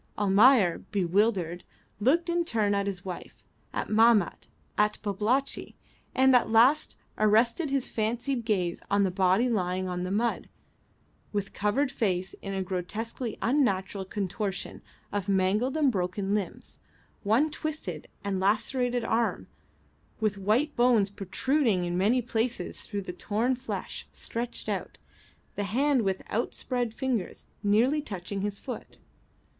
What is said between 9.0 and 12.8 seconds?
the body lying on the mud with covered face in a